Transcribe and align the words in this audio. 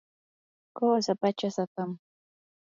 qusaa 0.75 1.19
pachasapam. 1.21 1.91